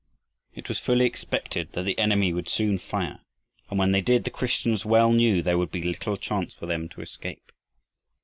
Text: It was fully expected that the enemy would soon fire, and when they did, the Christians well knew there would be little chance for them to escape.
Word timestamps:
It 0.55 0.67
was 0.67 0.79
fully 0.79 1.05
expected 1.05 1.73
that 1.73 1.83
the 1.83 1.99
enemy 1.99 2.33
would 2.33 2.49
soon 2.49 2.79
fire, 2.79 3.19
and 3.69 3.77
when 3.77 3.91
they 3.91 4.01
did, 4.01 4.23
the 4.23 4.31
Christians 4.31 4.83
well 4.83 5.11
knew 5.13 5.43
there 5.43 5.59
would 5.59 5.69
be 5.71 5.83
little 5.83 6.17
chance 6.17 6.55
for 6.55 6.65
them 6.65 6.89
to 6.89 7.01
escape. 7.01 7.51